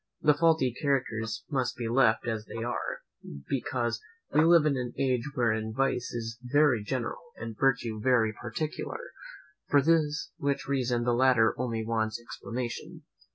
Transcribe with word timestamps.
The 0.19 0.33
faulty 0.33 0.73
characters 0.73 1.43
must 1.51 1.75
be 1.77 1.87
left 1.87 2.25
as 2.27 2.45
they 2.47 2.63
are, 2.63 3.03
because 3.47 4.01
we 4.33 4.43
live 4.43 4.65
in 4.65 4.75
an 4.75 4.93
age 4.97 5.25
wherein 5.35 5.71
vice 5.75 6.11
is 6.11 6.39
very 6.41 6.83
general, 6.83 7.21
and 7.35 7.55
virtue 7.55 8.01
very 8.01 8.33
particular; 8.33 9.11
for 9.69 9.79
which 10.39 10.65
reason 10.67 11.03
the 11.03 11.13
latter 11.13 11.53
only 11.55 11.85
wants 11.85 12.19
explanation. 12.19 13.03